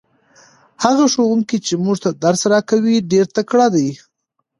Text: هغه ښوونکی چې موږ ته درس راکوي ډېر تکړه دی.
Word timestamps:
هغه 0.83 1.05
ښوونکی 1.13 1.57
چې 1.65 1.73
موږ 1.83 1.97
ته 2.03 2.09
درس 2.23 2.41
راکوي 2.53 2.95
ډېر 3.11 3.25
تکړه 3.35 3.67
دی. 3.75 3.89